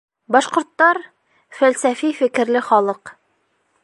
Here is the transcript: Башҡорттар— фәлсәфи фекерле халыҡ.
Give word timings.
Башҡорттар— 0.35 0.99
фәлсәфи 1.57 2.09
фекерле 2.21 2.63
халыҡ. 2.71 3.13